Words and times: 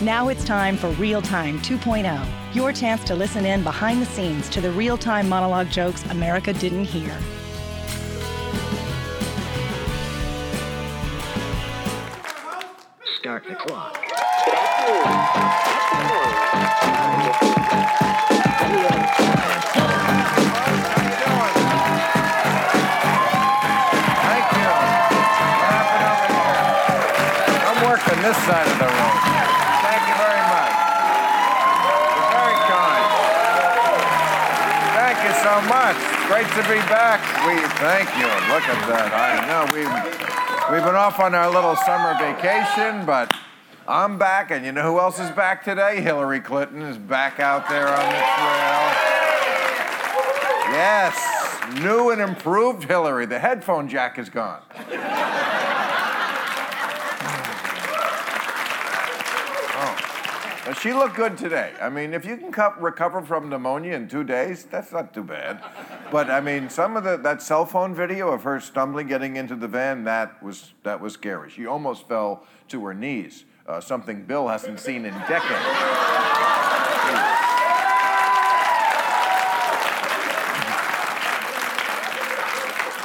Now 0.00 0.28
it's 0.28 0.44
time 0.44 0.76
for 0.76 0.90
Real 0.90 1.20
Time 1.20 1.58
2.0, 1.58 2.54
your 2.54 2.72
chance 2.72 3.02
to 3.02 3.16
listen 3.16 3.44
in 3.44 3.64
behind 3.64 4.00
the 4.00 4.06
scenes 4.06 4.48
to 4.50 4.60
the 4.60 4.70
real 4.70 4.96
time 4.96 5.28
monologue 5.28 5.70
jokes 5.70 6.04
America 6.06 6.52
didn't 6.52 6.84
hear. 6.84 7.18
Start 13.18 13.42
the 13.48 13.56
clock. 13.56 13.96
Thank 13.96 14.06
you. 24.52 24.70
What 25.58 25.74
happened 25.74 26.04
over 26.06 26.28
here? 26.38 26.62
I'm 27.66 27.78
working 27.90 28.22
this 28.22 28.36
side 28.46 28.68
of 28.68 28.78
the 28.78 28.84
room. 28.86 29.37
Great 36.28 36.46
to 36.48 36.62
be 36.64 36.78
back. 36.92 37.20
We 37.48 37.56
thank 37.80 38.06
you. 38.18 38.28
Look 38.52 38.68
at 38.68 38.86
that. 38.86 39.10
I 39.16 39.48
know 39.48 39.64
we've 39.72 39.88
we've 40.70 40.84
been 40.84 40.94
off 40.94 41.18
on 41.20 41.34
our 41.34 41.50
little 41.50 41.74
summer 41.74 42.12
vacation, 42.18 43.06
but 43.06 43.32
I'm 43.88 44.18
back, 44.18 44.50
and 44.50 44.62
you 44.62 44.72
know 44.72 44.82
who 44.82 44.98
else 44.98 45.18
is 45.18 45.30
back 45.30 45.64
today? 45.64 46.02
Hillary 46.02 46.40
Clinton 46.40 46.82
is 46.82 46.98
back 46.98 47.40
out 47.40 47.66
there 47.70 47.88
on 47.88 47.96
the 47.96 48.20
trail. 48.36 48.92
Yes, 50.76 51.80
new 51.80 52.10
and 52.10 52.20
improved 52.20 52.84
Hillary. 52.84 53.24
The 53.24 53.38
headphone 53.38 53.88
jack 53.88 54.18
is 54.18 54.28
gone. 54.28 54.60
Now, 60.68 60.74
she 60.74 60.92
looked 60.92 61.16
good 61.16 61.38
today. 61.38 61.72
I 61.80 61.88
mean, 61.88 62.12
if 62.12 62.26
you 62.26 62.36
can 62.36 62.52
co- 62.52 62.74
recover 62.78 63.22
from 63.22 63.48
pneumonia 63.48 63.94
in 63.94 64.06
two 64.06 64.22
days, 64.22 64.66
that's 64.66 64.92
not 64.92 65.14
too 65.14 65.22
bad. 65.22 65.64
But 66.12 66.28
I 66.28 66.42
mean, 66.42 66.68
some 66.68 66.94
of 66.94 67.04
the 67.04 67.16
that 67.16 67.40
cell 67.40 67.64
phone 67.64 67.94
video 67.94 68.28
of 68.28 68.42
her 68.42 68.60
stumbling 68.60 69.06
getting 69.06 69.36
into 69.36 69.56
the 69.56 69.66
van 69.66 70.04
that 70.04 70.42
was 70.42 70.74
that 70.82 71.00
was 71.00 71.14
scary. 71.14 71.48
She 71.48 71.64
almost 71.64 72.06
fell 72.06 72.44
to 72.68 72.84
her 72.84 72.92
knees. 72.92 73.46
Uh, 73.66 73.80
something 73.80 74.24
Bill 74.24 74.46
hasn't 74.46 74.78
seen 74.78 75.06
in 75.06 75.14
decades. 75.20 75.64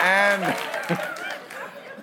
And 0.00 0.69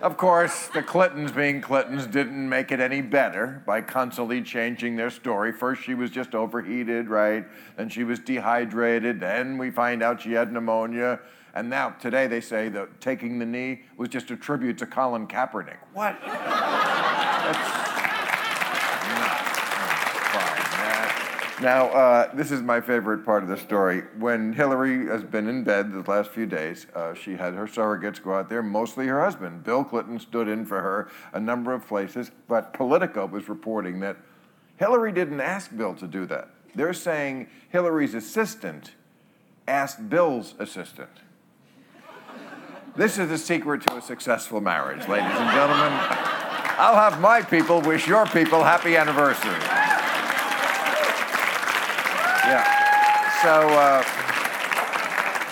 of 0.02 0.17
course, 0.17 0.67
the 0.67 0.81
Clintons, 0.81 1.31
being 1.31 1.62
Clintons, 1.62 2.08
didn't 2.08 2.48
make 2.48 2.72
it 2.72 2.80
any 2.80 3.02
better 3.02 3.62
by 3.66 3.81
constantly 3.81 4.42
changing 4.42 4.95
their 4.95 5.09
story. 5.09 5.52
First, 5.52 5.84
she 5.84 5.94
was 5.94 6.09
just 6.09 6.36
overheated, 6.36 7.08
right? 7.08 7.45
Then 7.76 7.90
she 7.90 8.03
was 8.03 8.20
dehydrated. 8.20 9.20
Then 9.20 9.58
we 9.58 9.72
find 9.72 10.03
out 10.03 10.22
she 10.22 10.34
had 10.34 10.52
pneumonia. 10.52 11.20
And 11.53 11.70
now, 11.70 11.90
today, 11.92 12.28
they 12.28 12.42
say 12.42 12.70
that 12.70 13.02
taking 13.02 13.40
the 13.40 13.45
knee 13.45 13.81
was 13.98 14.09
just 14.09 14.30
a 14.31 14.38
tribute 14.38 14.78
to 14.80 14.86
Colin 14.86 15.28
Kaepernick. 15.28 15.78
What? 15.94 16.18
That's 16.25 17.58
fine. 17.58 17.88
Now, 21.59 21.88
uh, 21.88 22.36
this 22.36 22.52
is 22.52 22.61
my 22.61 22.80
favorite 22.80 23.25
part 23.25 23.41
of 23.41 23.50
the 23.50 23.58
story. 23.58 24.03
When 24.19 24.53
Hillary 24.53 25.08
has 25.08 25.23
been 25.23 25.47
in 25.47 25.63
bed 25.63 25.91
the 25.91 26.02
last 26.09 26.30
few 26.30 26.45
days, 26.45 26.86
uh, 26.94 27.16
she 27.16 27.31
had 27.31 27.55
her 27.55 27.66
surrogates 27.66 28.22
go 28.22 28.36
out 28.36 28.47
there, 28.47 28.61
mostly 28.61 29.08
her 29.08 29.23
husband. 29.23 29.63
Bill 29.63 29.83
Clinton 29.83 30.19
stood 30.19 30.47
in 30.47 30.66
for 30.66 30.81
her 30.81 31.09
a 31.33 31.39
number 31.39 31.73
of 31.73 31.88
places, 31.88 32.30
but 32.47 32.73
Politico 32.73 33.25
was 33.25 33.50
reporting 33.50 34.00
that 34.02 34.17
Hillary 34.75 35.11
didn't 35.11 35.41
ask 35.41 35.75
Bill 35.75 35.95
to 35.95 36.05
do 36.05 36.28
that. 36.28 36.50
They're 36.75 36.94
saying 36.94 37.47
Hillary's 37.69 38.13
assistant 38.13 38.91
asked 39.68 40.09
Bill's 40.09 40.53
assistant. 40.59 41.09
This 42.95 43.18
is 43.18 43.29
the 43.29 43.38
secret 43.38 43.81
to 43.88 43.97
a 43.97 44.01
successful 44.01 44.62
marriage, 44.62 45.07
ladies 45.07 45.31
and 45.31 45.51
gentlemen. 45.51 45.91
I'll 46.79 46.95
have 46.95 47.19
my 47.19 47.41
people 47.41 47.81
wish 47.81 48.07
your 48.07 48.28
people 48.28 48.63
happy 48.63 48.95
anniversary. 48.95 49.87
Yeah. 52.47 52.63
So, 53.44 53.68
uh, 53.68 54.03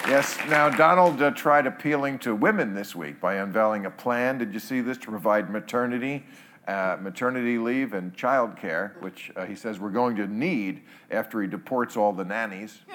yes, 0.09 0.37
now 0.47 0.69
Donald 0.69 1.21
uh, 1.21 1.31
tried 1.31 1.67
appealing 1.67 2.19
to 2.19 2.33
women 2.33 2.73
this 2.73 2.95
week 2.95 3.19
by 3.19 3.35
unveiling 3.35 3.85
a 3.85 3.91
plan. 3.91 4.37
Did 4.37 4.53
you 4.53 4.61
see 4.61 4.79
this? 4.79 4.97
To 4.99 5.07
provide 5.07 5.49
maternity, 5.49 6.23
uh, 6.69 6.95
maternity 7.01 7.57
leave, 7.57 7.93
and 7.93 8.15
child 8.15 8.55
care, 8.55 8.95
which 9.01 9.29
uh, 9.35 9.45
he 9.45 9.55
says 9.55 9.77
we're 9.77 9.89
going 9.89 10.15
to 10.15 10.27
need 10.27 10.83
after 11.11 11.41
he 11.41 11.49
deports 11.49 11.97
all 11.97 12.13
the 12.13 12.23
nannies. 12.25 12.79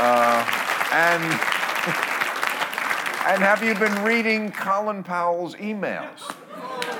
Uh, 0.00 0.46
and, 0.92 1.24
and 3.26 3.42
have 3.42 3.64
you 3.64 3.74
been 3.74 4.00
reading 4.04 4.52
Colin 4.52 5.02
Powell's 5.02 5.56
emails? 5.56 6.32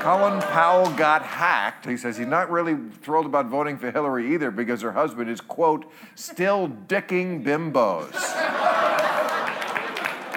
Colin 0.01 0.41
Powell 0.41 0.91
got 0.93 1.23
hacked. 1.23 1.85
He 1.85 1.97
says 1.97 2.17
he's 2.17 2.27
not 2.27 2.51
really 2.51 2.77
thrilled 3.03 3.27
about 3.27 3.47
voting 3.47 3.77
for 3.77 3.91
Hillary 3.91 4.33
either 4.33 4.53
because 4.53 4.81
her 4.83 4.93
husband 4.93 5.29
is, 5.29 5.41
quote, 5.41 5.91
still 6.15 6.69
dicking 6.69 7.43
bimbos. 7.45 8.15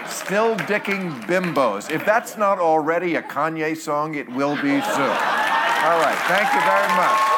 still 0.07 0.55
dicking 0.55 1.11
bimbos. 1.25 1.91
If 1.91 2.03
that's 2.05 2.38
not 2.38 2.57
already 2.57 3.16
a 3.16 3.21
Kanye 3.21 3.77
song, 3.77 4.16
it 4.16 4.27
will 4.29 4.55
be 4.55 4.81
soon. 4.81 5.16
All 5.83 6.00
right, 6.00 6.17
thank 6.27 6.53
you 6.53 6.61
very 6.61 6.88
much. 6.97 7.31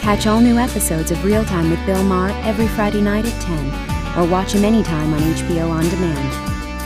Catch 0.00 0.26
all 0.26 0.40
new 0.40 0.56
episodes 0.56 1.10
of 1.10 1.22
Real 1.24 1.44
Time 1.44 1.68
with 1.70 1.84
Bill 1.84 2.02
Maher 2.04 2.30
every 2.44 2.68
Friday 2.68 3.00
night 3.00 3.26
at 3.26 3.42
10, 3.42 4.18
or 4.18 4.30
watch 4.30 4.52
him 4.52 4.64
anytime 4.64 5.12
on 5.12 5.20
HBO 5.20 5.68
On 5.68 5.86
Demand. 5.88 6.57